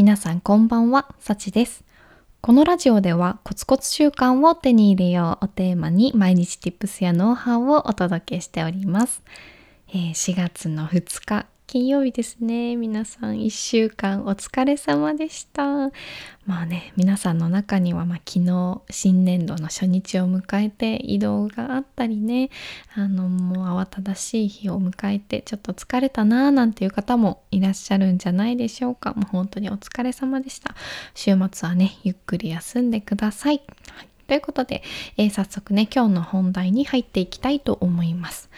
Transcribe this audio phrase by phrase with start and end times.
[0.00, 1.84] 皆さんこんばんは、さちです。
[2.40, 9.22] このラジオではコツコツ習慣を手に入れようをテーマに毎日 Tips やノウハウをお届けしております。
[9.90, 12.74] え4月の2日金曜日ですね。
[12.74, 15.92] 皆さん1週間お疲れ様でした。
[16.44, 22.50] まあね、皆さんの中には、まあ、昨日新年度の初日を迎えて移動があったりね、
[22.96, 29.12] あのもう慌ただしい日を迎えてちょっと疲れたなーなんていう方もいらっしゃるんじゃないでしょうか。
[29.12, 30.74] もう本当にお疲れ様でした。
[31.14, 33.62] 週末はね、ゆっくり休んでください。
[33.92, 34.82] はいということで、
[35.16, 38.50] えー早速ね、今日の本題に入っていきたいと思います。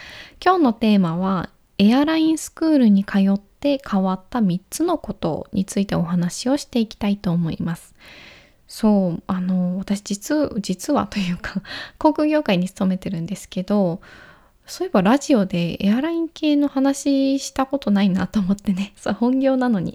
[0.43, 1.51] 今日のテーマは、
[1.83, 7.93] エアラインスクールに通って変わった3つのことについてお話をしていきたいと思います。
[8.67, 11.61] そう、あの、私実、実はというか、
[11.99, 14.01] 航空業界に勤めてるんですけど、
[14.65, 19.93] そういえばラジオでエアライン系の話したことないなと思ってね、 そう本業なのに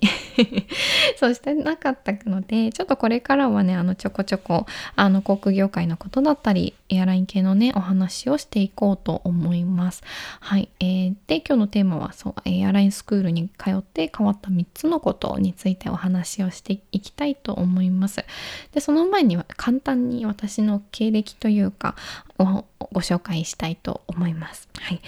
[1.17, 10.03] そうしてなかったので、ちょっとこれからはね、あのちょこちょこあの航空業界のことだったり、エアライン系のね、お話をしていこうと思います。
[10.41, 10.71] はい。
[10.81, 18.25] えーで、今日のテーマはそう、エアラインスクールに通って変わった3つのことについてお話をしていきたいと思います。
[18.73, 21.97] で、その前には簡単に私の経歴というか、
[22.39, 24.69] をご紹介したいと思います。
[24.79, 25.01] はい。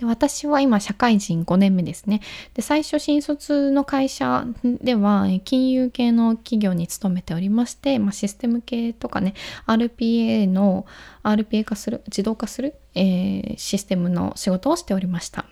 [0.00, 2.22] で私は今社会人5年目ですね。
[2.54, 9.34] で最初新卒の会社では金融系の企業に勤めておりまして、まあ、システム系とかね
[9.66, 10.86] RPA の
[11.22, 15.44] RPA 化する自動化する、えーシステムの仕事をしておりました。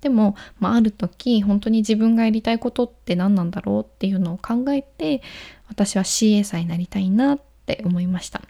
[0.00, 5.20] でも、まあ、ある時本当に自分がやりたいことって何なんだろうっていうのを考えて
[5.68, 8.42] 私は CA さんになりたいなってって思いました。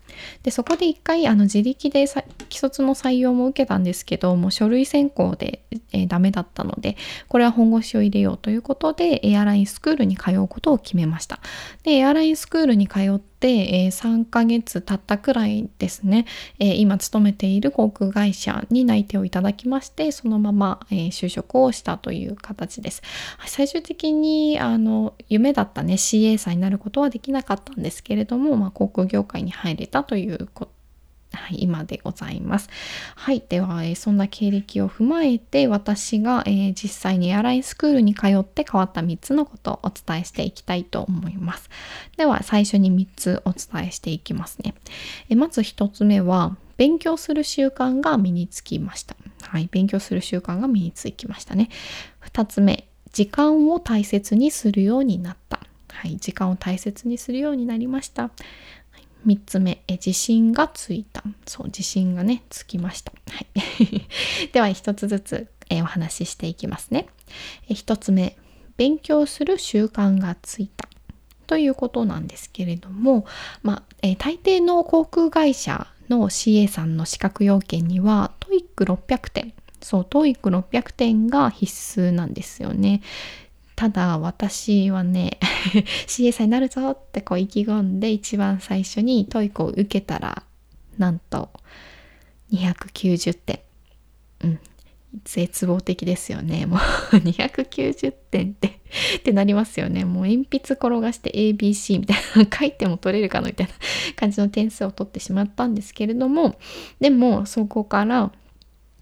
[0.42, 6.96] でそこで一回あの自力で既卒の採用も受けたんですけどもう書類選考で、えーダメだったので
[7.28, 11.40] これは本腰を入れようということでエアラインスクールに通うことを決めました
[11.84, 16.26] でエアラインスクールに通っ、えー3ヶ月経ったくらいですね、
[16.58, 23.02] えー今勤めている航空会社に内定をいただきましてそのまま、えー就職をしたという形です。
[23.46, 30.79] 最終的にあの夢だったね CA さんになることはできなかったんですけれども、まあ、航空業界に入れたということ
[31.32, 32.68] はい、今でございます。
[33.14, 41.70] はい、では、えーそんな経歴を踏まえて私が、えー実際にエアラインスクールに通って変わった3つのことをお伝えしていきたいと思います。
[42.16, 44.74] では最初に3つお伝えしていきますね。
[45.28, 49.14] えまず1つ目は勉強する習慣が身につきました。
[49.42, 51.68] はい、勉強する習慣が身につきましたね。
[52.24, 55.60] 2つ目、時間を大切にするようになった。
[55.92, 58.30] はい、時間を大切にするようになりました。
[59.26, 59.82] 3つ目。
[59.88, 61.22] え自信がついた。
[61.46, 63.46] そう自信がねつきました、はい、
[64.52, 67.06] では1つずつえお話ししていきますね。
[67.68, 68.36] え1つ目。
[68.76, 70.88] 勉強する習慣がついた。
[71.46, 73.26] ということなんですけれども、
[73.62, 78.32] まあえ大抵の航空会社の CA さんの資格要件には
[78.76, 79.52] TOEIC600 点。
[79.80, 83.02] そう TOEIC600 点が必須なんですよね。
[83.80, 85.38] ただ私はね
[86.06, 90.42] CA さんになるぞってこう意気込んで一番最初に TOEIC を受けたら
[90.98, 91.48] なんと
[92.52, 93.60] 290点。
[94.44, 94.60] うん。
[95.24, 96.66] 絶望的ですよね。
[96.66, 96.78] もう
[97.16, 98.80] 290点って
[99.16, 100.04] ってなりますよね。
[100.04, 103.72] もう鉛筆転がして ABC みたいな書いても取れるかなみたいな
[104.14, 106.58] 感じの点数を取ってしまったんですけれども
[107.00, 108.30] でもそこから、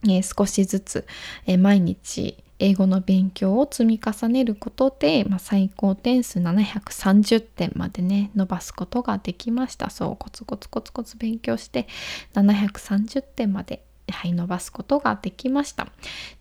[0.04, 1.04] えー少しずつ、
[1.46, 9.91] えー毎日英語の勉強を積み重ねることで、まあ、最高点数730点までね伸ばすことができました。
[9.91, 11.86] そうコツコツコツコツ勉強して
[12.34, 15.88] 730点まではい、伸ばすことができました。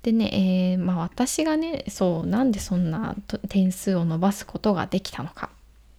[0.01, 3.15] でね、えーまあ、私がねそうなんでそんな
[3.49, 5.49] 点数を伸ばすことができたのか。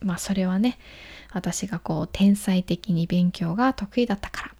[0.00, 0.79] まあそれはね
[1.33, 4.58] 私がこう天才的に勉強が得意だったから。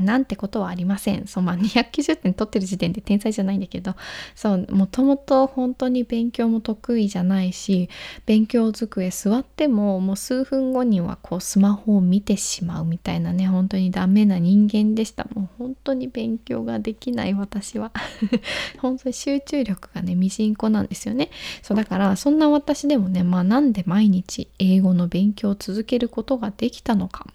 [0.00, 1.26] なんてことはありません。
[1.26, 3.94] そう、まあ、290点取ってる時点で天才じゃないんだけど、
[4.34, 7.88] そう、もともと本当に勉強も得意じゃないし、
[8.26, 15.26] 勉強机座っても、もう数分後にはこうスマホを見てしまうみたいなね、本当にダメな人間でした。
[15.34, 17.92] もう本当に勉強ができない私は。
[18.78, 21.30] 本当に集中力がね、みじんこなんですよね。
[21.62, 27.26] そう、だから、そんな私でもね、まあ、なんで毎日英語の勉強を続けることができたのか。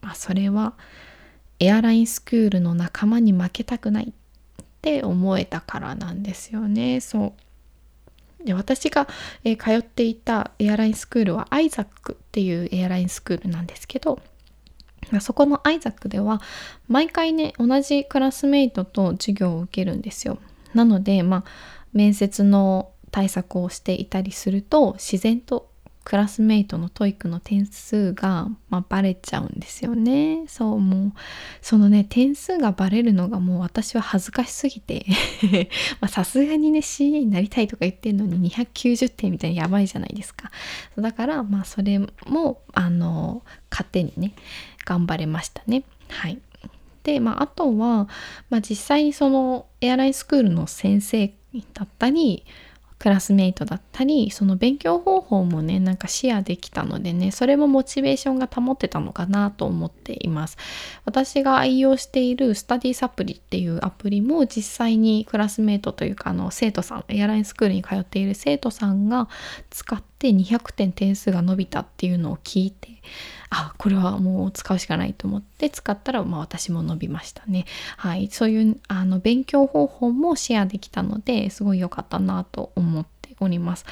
[0.00, 0.74] まあ、それは、
[1.64, 7.00] エアラインスクールの仲間に負けたくないって思えたからなんですよね。
[7.00, 7.34] そ
[8.40, 9.08] うで私が、
[9.44, 14.20] えー通っていたエアラインスクールはアイザックっていうエアラインスクールなんですけど
[15.20, 16.42] そこのアイザックでは
[16.86, 20.38] 毎回ね同じクラスメイトと授業を受けるんですよ。
[20.74, 21.44] なのでまあ
[21.94, 25.70] 面接の対策をしていたりすると自然と
[26.04, 30.44] クラスメイトの TOEIC の点数が、まあ、バレちゃうんですよね。
[30.48, 31.12] そうもう
[31.62, 35.06] そのね点数がバレるのがもう私は恥ずかしすぎて。
[36.08, 40.50] さすがにね CA になりたいとか言ってんのに290点みたいなやばいじゃないですか。
[40.98, 44.34] だからまあそれもあの糧にね
[44.84, 45.84] 頑張れましたね。
[46.08, 46.38] はい。
[47.04, 48.08] で、まあ、あとは、
[48.50, 51.32] まあ、実際そのエアラインスクールの先生
[51.74, 52.44] だったり
[52.98, 60.56] クラスメイトだったりその勉強方法もねなんかシェアできたのでねそれもモチベーションが保ってたのかなと思っています。
[61.04, 69.28] 私が愛用しているスタディサプリっていうアプリも実際にクラスメイトというかあの生徒さんエアラインスクールに通っている生徒さんが
[69.70, 72.88] 使って200点点数が伸びたっていうのを聞いて
[73.56, 77.66] あこれはもう使うしかないと思って使ったら、まあ、私も伸びましたね。
[77.96, 83.84] はい、そういうあの勉強方法もシェアできたのですごい良かったなと思っております。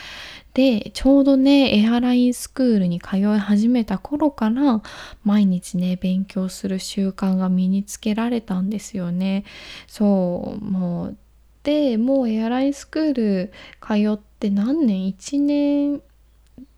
[0.54, 4.82] でちょうどねエアラインスクールに通い始めた頃から
[5.24, 9.44] 毎日ね勉強する習慣が身につけられたんですよね。
[9.86, 11.16] そうもう
[11.62, 16.02] でもうエアラインスクール通って何年？1年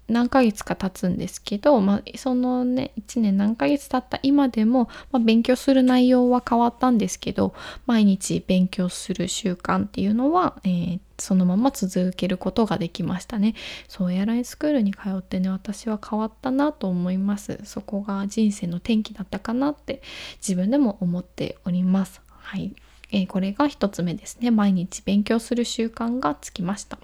[0.08, 7.54] 何ヶ月か経つんですけど、まあ、そのね1年何ヶ月経った今でも、まあ、勉強する内容は変わったんですけど
[7.86, 13.54] 毎日勉強する習慣っていうのは、えー、そのまま続けることができましたね。
[13.88, 17.60] そうエアラインスクールに通ってね私は変わったなと思います。
[17.64, 20.02] そこが人生の転機だったかなって
[20.36, 22.20] 自分でも思っております。
[22.28, 22.74] はい、
[23.10, 24.50] えー、これが1つ目ですね。
[24.50, 26.98] 毎日勉強する習慣がつきました。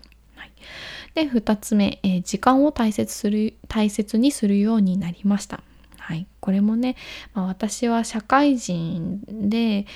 [1.15, 5.63] で2つ目、えー、時間を大切する大切にするようになりました。
[5.99, 6.97] はい、これもね、
[7.35, 9.87] まあ、私は社会人で、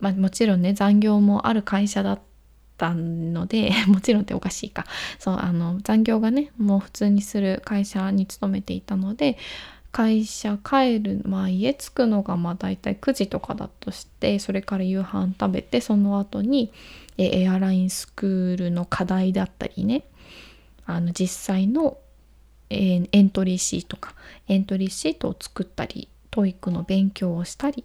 [0.00, 2.20] まあ、もちろんね残業もある会社だっ
[2.76, 4.84] たので もちろんっておかしいか
[5.18, 9.38] そうあの残業がねもう普通にする会社に勤めていたので
[9.92, 16.70] 会社帰るまあ家着くのがまあ大体9時とかだとしてそれから夕飯食べてその後に
[17.16, 20.02] エアラインスクールの課題だったりね
[20.86, 21.98] あの実際の
[22.70, 24.14] エントリーシートか
[24.48, 27.84] エントリーシートを作ったり TOEIC の勉強をしたり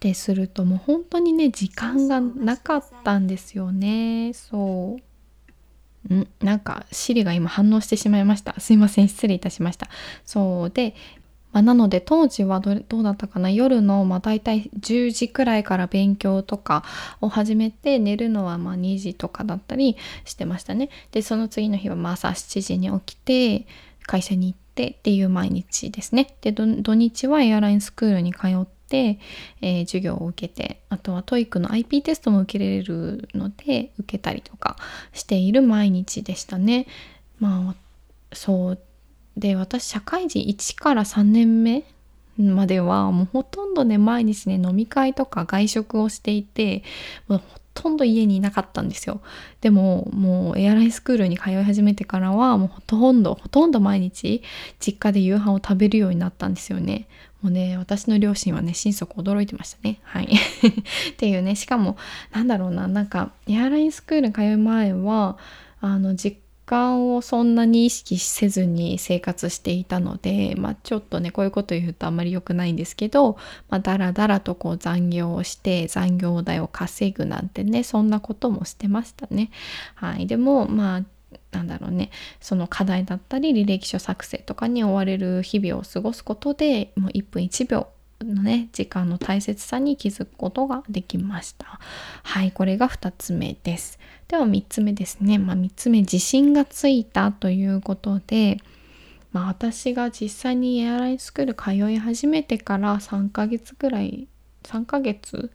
[0.00, 4.32] でするともう本当にね時間がなかったんですよね。
[4.34, 5.02] そう。
[6.10, 8.58] うんなんか Siri が今反応してしまいました。
[8.60, 9.88] すいません失礼いたしました。
[10.26, 10.70] そう。
[10.70, 10.94] で
[11.54, 16.84] まあ、なので当時はどうだったかな夜のまあ大体10時くらいから勉強とか
[17.20, 20.90] を始めて寝るのはまあ2時とかだったりしてましたね。
[21.12, 23.66] でその次の日は朝7時に起きて
[24.04, 26.34] 会社に行ってっていう毎日ですね。
[26.40, 29.20] で土日はエアラインスクールに通って、
[29.62, 34.76] えー、授業を受けてあとは TOEIC の IP テストも受けられるので受けたりとか
[35.12, 36.88] している毎日でしたね。
[37.38, 37.74] まあ
[38.32, 38.78] そう
[39.36, 41.84] で私社会人1から3年目
[42.38, 46.82] まではもうほとんどね毎日ね飲み会とか外食をしていて
[47.28, 49.20] もうほとんど家にいなかったんですよ。
[49.60, 54.42] でももうエアラインスクールに通い始めてからはもうほとんどほとんど毎日
[54.78, 57.08] 実家で夕飯を食べるようになったんですよね。
[57.42, 60.00] もうね私の両親はね心底驚いてましたね。
[60.04, 60.28] はい。
[61.12, 61.96] っていうねしかも
[62.32, 65.36] なんだろうななんかエアラインスクール通う前は
[65.80, 73.36] あの実間をそんなに意識せずに生活していたので、まあ、ちょっとねこういうこと言うとあんまり良くないんですけど、
[73.68, 79.50] まあ、だらだらとこう残業をして残業代を稼ぐなんてねそんなこともしてましたね。
[79.94, 81.02] はい、でもまあ
[81.52, 82.10] なんだろうね。
[82.40, 87.88] その課題だったり履歴書作成とかに追われる日々を過ごすことでもう1分1秒
[88.20, 91.78] のね時間の大切さに気づくことができました。
[92.22, 92.52] はい。
[92.52, 93.98] これが2つ目です。
[94.34, 98.58] では3つ目ですね、まあ、3つ目自信がついたということで
[99.30, 104.26] まあ、私が実際にエアラインスクール通い始めてから3ヶ月ぐらい
[104.62, 105.52] 3ヶ月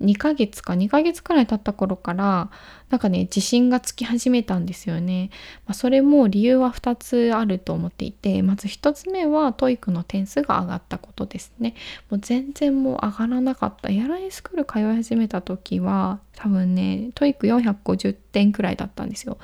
[0.00, 2.50] 2ヶ月か2ヶ月くらい経った頃から
[2.90, 5.30] なんかね自信がつき始めたんですよね、
[5.66, 11.74] まあ、それも理由は2つあると思っていてまず1つ目は TOEIC の点数が上がったことですね。
[12.10, 13.90] もう全然もう上がらなかった。
[13.90, 19.38] エアラインスクール通い始めた時は多分ね TOEIC450 点くらいだったんですよ。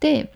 [0.00, 0.32] で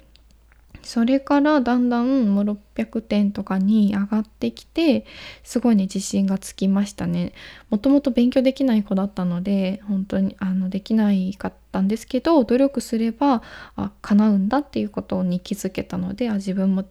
[0.83, 5.07] それからだんだんもう600点とかに上がってきて
[5.43, 7.33] すごいね自信がつきましたね
[7.71, 13.43] もともと勉強できない子だったので本当にあのできないかったんですけど努力すれば
[13.77, 16.85] あ叶うんだっていうことに気づけたのであ自分も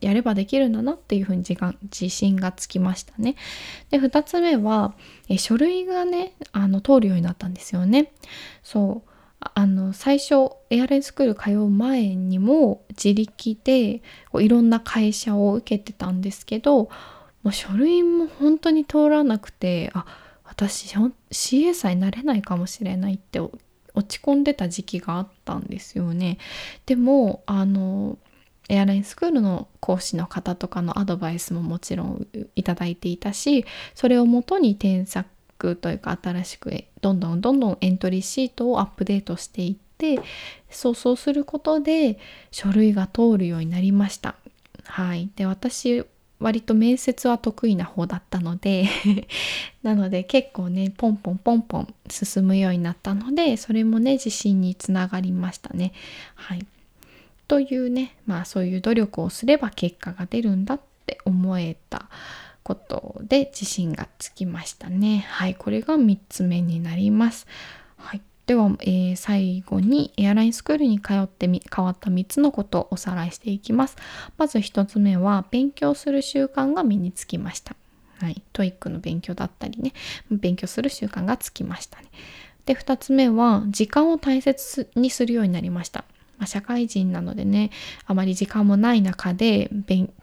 [0.00, 3.34] やればできるんだなっていうふうに自信がつきましたね。
[3.90, 4.94] で2つ目は
[5.28, 8.12] え書類がねあの通るようになったんですよね。
[8.62, 9.09] そう
[9.40, 16.90] あの最初エアラインスクール通う前にも自力でこういろんな会社を受けてたんですけど
[17.42, 20.04] もう書類も本当に通らなくてあ
[20.44, 20.94] 私
[21.30, 23.58] CA さえなれないかもしれないって落
[24.06, 26.38] ち込んでた時期があったんですよね。
[26.86, 28.18] でもあの
[28.68, 35.28] エアラインスクールの講師の方とかのアドバイスももちろんいただいていたしそれをもとに添削
[35.76, 40.20] というか新しくどんどんどんどんエントリーシートをアップデートしていって
[40.70, 42.18] そうそうすることで
[42.50, 44.36] 書類が通るようになりました。
[44.84, 46.04] はい、で私
[46.40, 48.88] 割と面接は得意な方だったので
[49.84, 55.92] なので結構ねポンポンポンポン進むようになったのでそれもね自信につながりましたね。
[56.34, 56.66] はい、
[57.46, 62.08] というねまあそういう努力をすれば結果が出るんだって思えた
[62.62, 65.26] ことで自信がつきましたね。
[65.28, 67.46] はいこれが3つ目になります。
[67.96, 73.96] はいでは、えー、最後にエアラインスクールに通ってみ変わった3つのことをおさらいしていきます。
[74.38, 77.76] まず1つ目は勉強する習慣が身につきました。
[78.20, 79.92] はい、 TOEIC の勉強だったりね
[80.30, 82.08] 勉強する習慣がつきましたね。
[82.66, 86.04] で2つ目は時間を大切にするようになりました。
[86.40, 87.70] まあ、社会人なのでね
[88.06, 89.70] あまり時間もない中で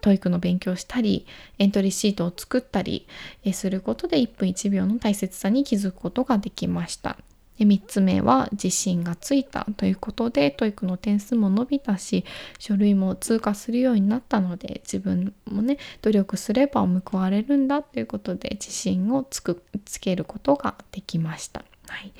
[0.01, 1.25] TOEIC の勉強したり
[1.59, 3.07] エントリーシートを作ったり
[3.53, 7.17] することで1分1秒の大切さに気づくことができました。
[7.57, 12.23] で3つ目は自信がついたということで TOEIC の点数も伸びたし
[12.59, 21.63] 書類も通過するようになったので自分もね努力すれば報われるんだということで自信をつくつけることができました。
[21.87, 22.13] はい、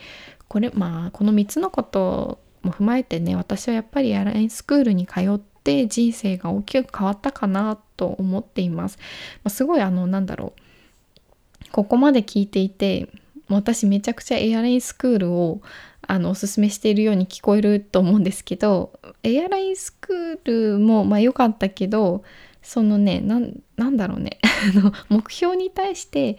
[0.48, 8.98] これまあこの3つのことも踏まえてね私はやっぱりエアラインスクールに通って人生が大きく変わったかなと思っています。
[9.44, 13.10] まあ、すごいあのなんだろうここまで聞いていて
[13.50, 15.62] 私めちゃくちゃエアラインスクールを
[16.02, 22.24] あのおすすめしているように聞こえると思うんですけどエアラインスクールもまあ良かったけど
[22.62, 24.40] そのねなんだろうね
[25.10, 26.38] 目標に対して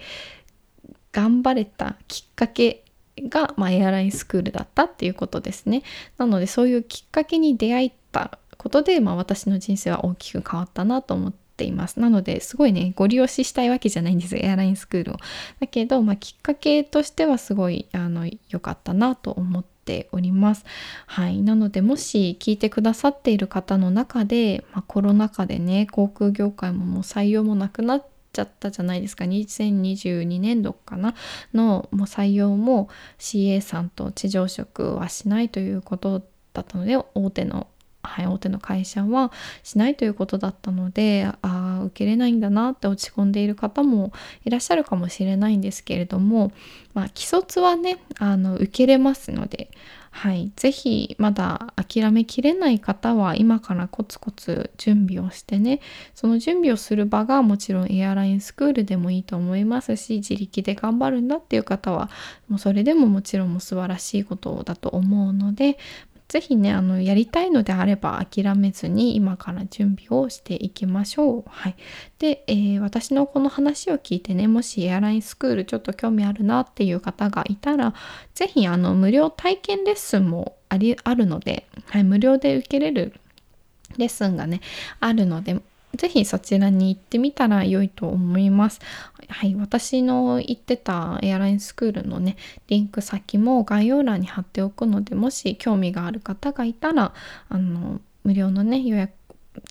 [1.12, 2.84] 頑張れたきっかけ
[3.28, 5.82] が、まあ、エアラインスクールだったっていうことですね。
[6.16, 12.00] なのでそういうきっかけに出会ったことで、まあ、私の人生は大きく変わったなと思っています。
[12.00, 15.16] なのですごいねご利用ししたいわけじゃないんですエアラインスクールを。
[15.60, 20.64] だけど、まあ、きっかけとしてはすごいあの良かったなと思っております。
[21.06, 28.06] はい、なのでもし聞いてくださっている方の中で、まあ、コロナ禍でね航空業界ももう採用もなくなっ
[28.38, 29.24] ちゃったじゃないですか。
[29.24, 31.14] 2022年度かな
[31.52, 37.66] のもう採用も CA さんと地上職はしないということだったので大手の
[38.00, 39.32] はい、大手の会社は
[39.64, 44.12] しないということだったのでああ受けれないんだなって落ち込んでいる方も
[44.44, 46.52] いらっしゃるかもしれないんですけれども、
[46.94, 49.70] まあ、既卒はねあの受けれますので、
[50.18, 55.78] はい、ぜひまだ諦めきれない方は今からコツコツ準備をしてね。
[56.16, 62.10] その準備をする場がもちろんエアラインスクールでもいいと思いますし自力で頑張るんだっていう方は
[62.48, 65.78] もうそれでももちろんも素晴らしいことだと思うので
[66.28, 71.44] 是非ねあのやりたいのであれば諦めずに今から準備をしていきましょう。
[71.48, 71.76] はい、
[72.18, 77.94] で、えー、私のこの話を聞いてねもしエアラインスクールちょっと興味あるなっていう方がいたら
[78.34, 83.14] 是非あの無料体験レッスンもありあるので、はい、無料で受けれる
[83.96, 84.60] レッスンがね
[85.00, 85.62] あるので
[85.96, 88.80] ぜひそちらに行ってみたら良いと思います。
[89.28, 92.36] はい、私の行ってたエアラインスクールのね、
[92.68, 97.12] リンク先も概要欄に貼っておくので、もし興味がある方がいたら、
[97.48, 99.12] あの、無料のね、予約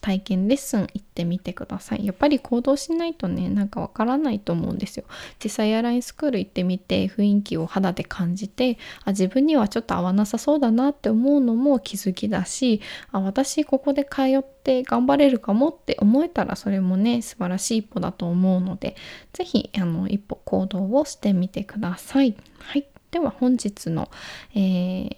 [0.01, 2.05] 体験レッスン行ってみてください。
[2.05, 5.05] やっぱり行動しないとねなんかわからないと思うんですよ。
[5.43, 18.95] 実際アラインスクール行ってみて雰囲気を肌で感じてあ自分にはちょっと合わなさそうだなって思うのも気づきだしあ私ここで通って頑張れるかもって思えたらそれもね素晴らしい一歩だと思うので
[19.33, 19.69] 是非
[20.09, 22.35] 一歩行動をしてみてください。
[22.59, 22.87] はい。
[23.11, 24.09] では本日の、
[24.53, 25.17] えー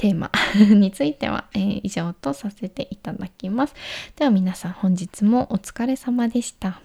[0.00, 3.74] テーマ については、えー、以上とさせていただきます。
[4.16, 6.80] では皆さん本日もお疲れ様でした。